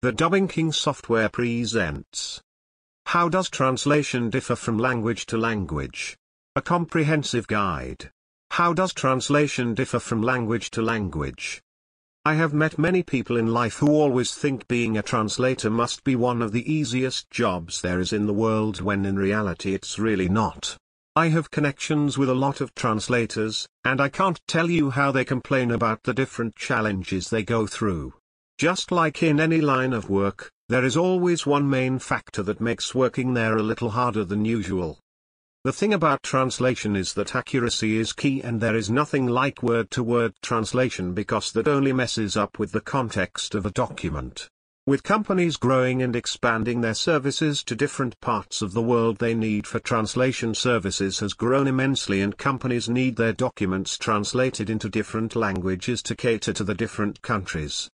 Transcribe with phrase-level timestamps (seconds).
[0.00, 2.40] The Dubbing King software presents.
[3.06, 6.16] How does translation differ from language to language?
[6.54, 8.12] A comprehensive guide.
[8.52, 11.60] How does translation differ from language to language?
[12.24, 16.14] I have met many people in life who always think being a translator must be
[16.14, 20.28] one of the easiest jobs there is in the world when in reality it's really
[20.28, 20.76] not.
[21.16, 25.24] I have connections with a lot of translators, and I can't tell you how they
[25.24, 28.14] complain about the different challenges they go through.
[28.58, 32.92] Just like in any line of work, there is always one main factor that makes
[32.92, 34.98] working there a little harder than usual.
[35.62, 40.32] The thing about translation is that accuracy is key and there is nothing like word-to-word
[40.32, 44.48] -word translation because that only messes up with the context of a document.
[44.86, 49.68] With companies growing and expanding their services to different parts of the world the need
[49.68, 56.02] for translation services has grown immensely and companies need their documents translated into different languages
[56.02, 57.88] to cater to the different countries.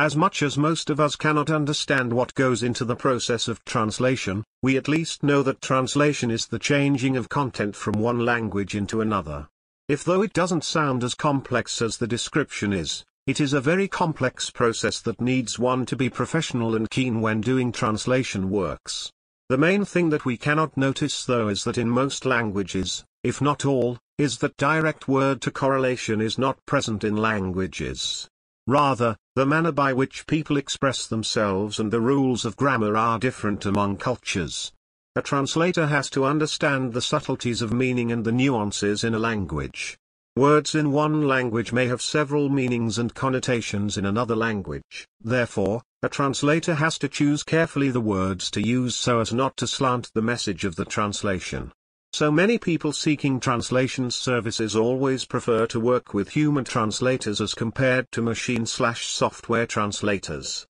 [0.00, 4.42] As much as most of us cannot understand what goes into the process of translation,
[4.60, 9.00] we at least know that translation is the changing of content from one language into
[9.00, 9.46] another.
[9.88, 13.86] If though it doesn't sound as complex as the description is, it is a very
[13.86, 19.12] complex process that needs one to be professional and keen when doing translation works.
[19.48, 23.64] The main thing that we cannot notice though is that in most languages, if not
[23.64, 28.28] all, is that direct word to correlation is not present in languages.
[28.66, 33.66] Rather, the manner by which people express themselves and the rules of grammar are different
[33.66, 34.72] among cultures.
[35.16, 39.98] A translator has to understand the subtleties of meaning and the nuances in a language.
[40.36, 45.06] Words in one language may have several meanings and connotations in another language.
[45.20, 49.66] Therefore, a translator has to choose carefully the words to use so as not to
[49.66, 51.70] slant the message of the translation.
[52.14, 58.12] So many people seeking translation services always prefer to work with human translators as compared
[58.12, 60.64] to machine-slash-software translators.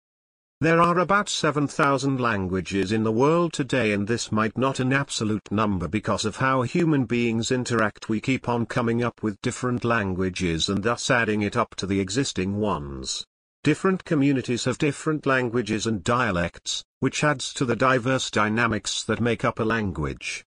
[0.62, 5.52] There are about 7,000 languages in the world today and this might not an absolute
[5.52, 10.70] number because of how human beings interact we keep on coming up with different languages
[10.70, 13.26] and thus adding it up to the existing ones.
[13.62, 19.44] Different communities have different languages and dialects, which adds to the diverse dynamics that make
[19.44, 20.46] up a language.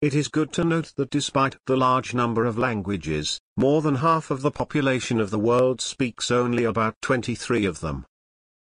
[0.00, 4.30] It is good to note that despite the large number of languages, more than half
[4.30, 8.06] of the population of the world speaks only about 23 of them.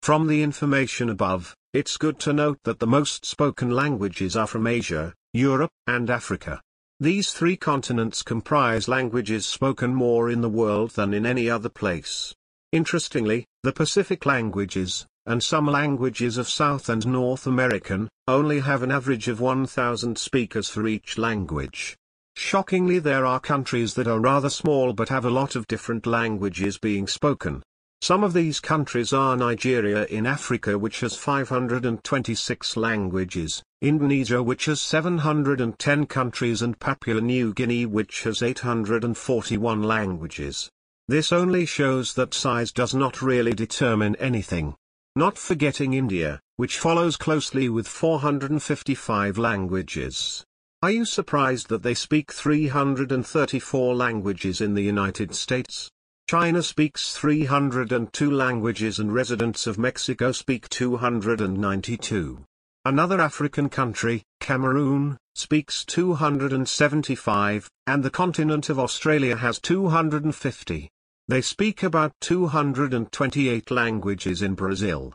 [0.00, 4.66] From the information above, it's good to note that the most spoken languages are from
[4.66, 6.62] Asia, Europe, and Africa.
[7.02, 12.34] These three continents comprise languages spoken more in the world than in any other place.
[12.72, 18.90] Interestingly, the Pacific languages, and some languages of South and North American, only have an
[18.90, 21.96] average of 1,000 speakers for each language.
[22.36, 26.76] Shockingly there are countries that are rather small but have a lot of different languages
[26.76, 27.62] being spoken.
[28.02, 34.80] Some of these countries are Nigeria in Africa which has 526 languages, Indonesia which has
[34.80, 40.70] 710 countries and Papua New Guinea which has 841 languages.
[41.08, 44.76] This only shows that size does not really determine anything.
[45.14, 50.42] Not forgetting India, which follows closely with 455 languages.
[50.82, 55.90] Are you surprised that they speak 334 languages in the United States?
[56.30, 62.44] China speaks 302 languages and residents of Mexico speak 292.
[62.84, 70.88] Another African country, Cameroon, speaks 275, and the continent of Australia has 250.
[71.26, 75.12] They speak about 228 languages in Brazil.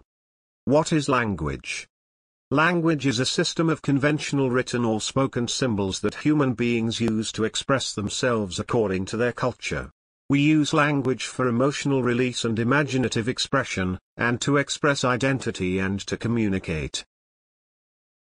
[0.66, 1.88] What is language?
[2.52, 7.46] Language is a system of conventional written or spoken symbols that human beings use to
[7.46, 9.92] express themselves according to their culture.
[10.28, 16.18] We use language for emotional release and imaginative expression, and to express identity and to
[16.18, 17.06] communicate.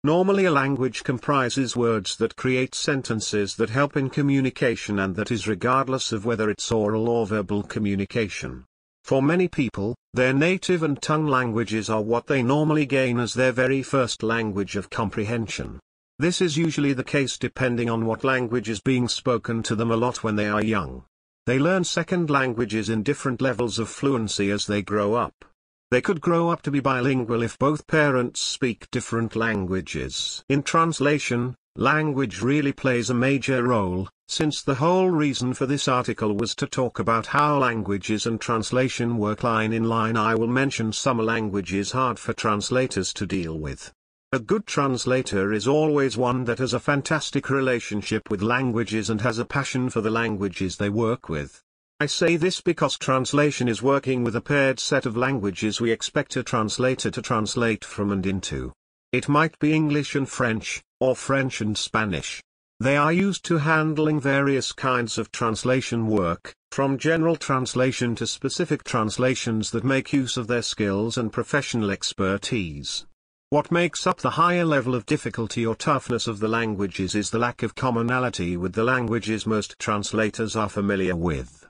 [0.03, 5.47] Normally a language comprises words that create sentences that help in communication and that is
[5.47, 8.65] regardless of whether it's oral or verbal communication.
[9.05, 13.53] For many people, their native and tongue languages are what they normally gain as their
[13.53, 15.79] very first language of comprehension.
[16.19, 19.97] This is usually the case depending on what language is being spoken to them a
[19.97, 21.05] lot when they are young.
[21.45, 25.45] They learn second languages in different levels of fluency as they grow up.
[25.91, 30.45] They could grow up to be bilingual if both parents speak different languages.
[30.49, 36.35] In translation, language really plays a major role, since the whole reason for this article
[36.35, 40.17] was to talk about how languages and translation work line in line.
[40.17, 43.93] I will mention some languages hard for translators to deal with.
[44.35, 49.37] A good translator is always one that has a fantastic relationship with languages and has
[49.37, 51.63] a passion for the languages they work with.
[52.01, 56.35] I say this because translation is working with a paired set of languages we expect
[56.37, 58.73] a translator to translate from and into.
[59.13, 62.43] It might be English and French, or French and Spanish.
[62.81, 68.83] They are used to handling various kinds of translation work, from general translation to specific
[68.83, 73.05] translations that make use of their skills and professional expertise.
[73.53, 77.39] What makes up the higher level of difficulty or toughness of the languages is the
[77.39, 81.69] lack of commonality with the languages most translators are familiar with.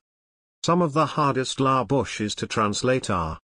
[0.65, 3.41] Some of the hardest La Bushes to translate are.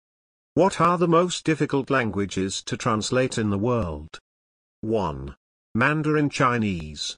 [0.55, 4.19] What are the most difficult languages to translate in the world?
[4.81, 5.37] 1.
[5.77, 7.17] Mandarin Chinese.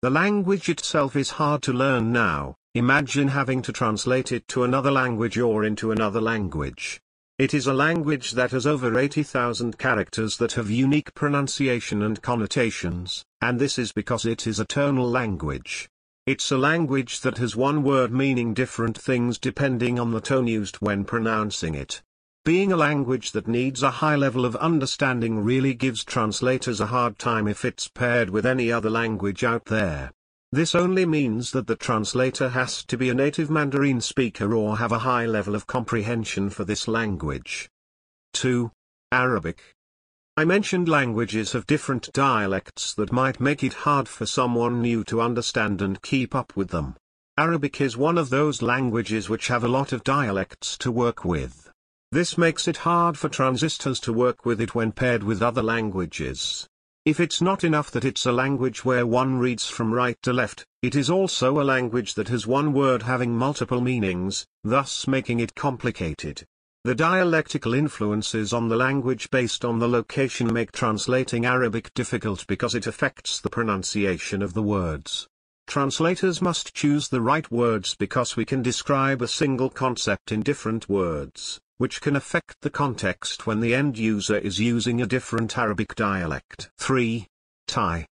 [0.00, 4.90] The language itself is hard to learn now, imagine having to translate it to another
[4.90, 7.02] language or into another language.
[7.38, 13.26] It is a language that has over 80,000 characters that have unique pronunciation and connotations,
[13.42, 15.86] and this is because it is a tonal language.
[16.24, 20.76] It's a language that has one word meaning different things depending on the tone used
[20.76, 22.00] when pronouncing it.
[22.46, 27.18] Being a language that needs a high level of understanding really gives translators a hard
[27.18, 30.10] time if it's paired with any other language out there.
[30.52, 34.92] This only means that the translator has to be a native Mandarin speaker or have
[34.92, 37.68] a high level of comprehension for this language.
[38.34, 38.70] 2.
[39.10, 39.74] Arabic.
[40.36, 45.20] I mentioned languages have different dialects that might make it hard for someone new to
[45.20, 46.96] understand and keep up with them.
[47.38, 51.70] Arabic is one of those languages which have a lot of dialects to work with.
[52.12, 56.68] This makes it hard for transistors to work with it when paired with other languages.
[57.06, 60.66] If it's not enough that it's a language where one reads from right to left,
[60.82, 65.54] it is also a language that has one word having multiple meanings, thus making it
[65.54, 66.44] complicated.
[66.82, 72.74] The dialectical influences on the language based on the location make translating Arabic difficult because
[72.74, 75.28] it affects the pronunciation of the words.
[75.68, 80.88] Translators must choose the right words because we can describe a single concept in different
[80.88, 85.94] words, which can affect the context when the end user is using a different Arabic
[85.94, 86.70] dialect.
[86.78, 87.26] 3.
[87.66, 88.06] Thai.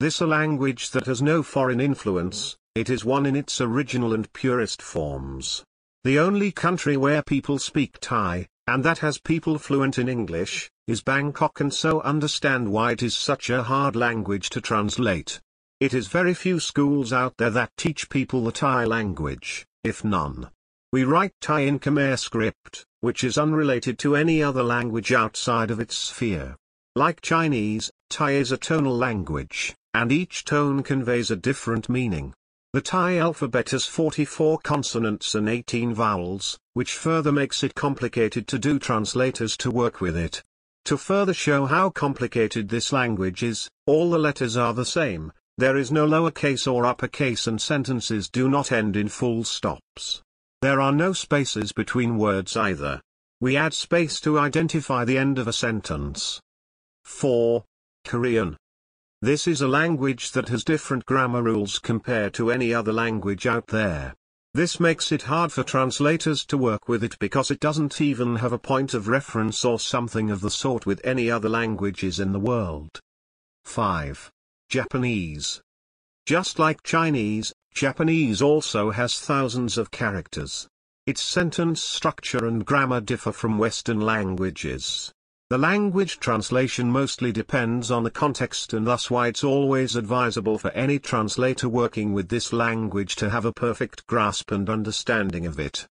[0.00, 4.30] This a language that has no foreign influence, it is one in its original and
[4.32, 5.64] purest forms.
[6.04, 11.02] The only country where people speak Thai, and that has people fluent in English, is
[11.02, 15.40] Bangkok and so understand why it is such a hard language to translate.
[15.80, 20.50] It is very few schools out there that teach people the Thai language, if none.
[20.92, 25.78] We write Thai in Khmer script, which is unrelated to any other language outside of
[25.78, 26.56] its sphere.
[26.96, 32.34] Like Chinese, Thai is a tonal language, and each tone conveys a different meaning.
[32.72, 38.58] The Thai alphabet has 44 consonants and 18 vowels, which further makes it complicated to
[38.58, 40.42] do translators to work with it.
[40.86, 45.76] To further show how complicated this language is, all the letters are the same, there
[45.76, 50.22] is no lowercase or uppercase and sentences do not end in full stops.
[50.62, 53.00] There are no spaces between words either.
[53.40, 56.40] We add space to identify the end of a sentence.
[57.04, 57.62] 4.
[58.04, 58.56] Korean.
[59.20, 63.66] This is a language that has different grammar rules compared to any other language out
[63.66, 64.14] there.
[64.54, 68.54] This makes it hard for translators to work with it because it doesn't even have
[68.54, 72.40] a point of reference or something of the sort with any other languages in the
[72.40, 72.98] world.
[73.66, 74.30] 5.
[74.70, 75.60] Japanese.
[76.24, 80.66] Just like Chinese, Japanese also has thousands of characters.
[81.04, 85.12] Its sentence structure and grammar differ from Western languages.
[85.50, 90.70] The language translation mostly depends on the context and thus why it's always advisable for
[90.70, 95.86] any translator working with this language to have a perfect grasp and understanding of it.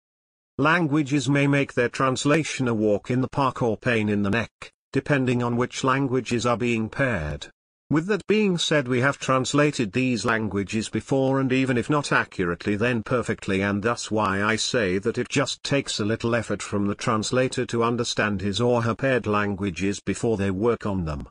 [0.57, 4.71] Languages may make their translation a walk in the park or pain in the neck,
[4.93, 7.51] depending on which languages are being paired.
[7.93, 12.75] With that being said we have translated these languages before and even if not accurately
[12.75, 16.87] then perfectly and thus why I say that it just takes a little effort from
[16.87, 21.21] the translator to understand his or her paired languages before they work on them.